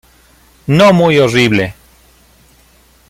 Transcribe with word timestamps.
No 0.65 0.93
muy 0.93 1.19
horrible. 1.19 1.75